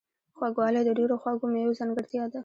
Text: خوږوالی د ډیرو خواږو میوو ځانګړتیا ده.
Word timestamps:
خوږوالی 0.37 0.81
د 0.85 0.89
ډیرو 0.99 1.15
خواږو 1.21 1.45
میوو 1.53 1.77
ځانګړتیا 1.79 2.23
ده. 2.33 2.39